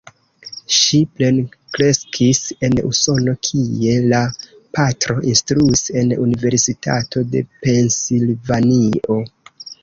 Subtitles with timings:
[0.75, 4.21] Ŝi plenkreskis en Usono, kie la
[4.79, 9.21] patro instruis en Universitato de Pensilvanio.